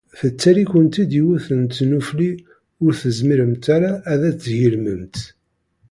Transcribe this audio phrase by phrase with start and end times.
[0.19, 2.31] Tettali-kent-id yiwet n tnufli
[2.83, 5.17] ur tezmiremt ara ad d-tgelmemt.